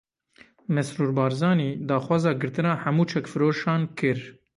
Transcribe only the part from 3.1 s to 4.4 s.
çekfiroşan kir.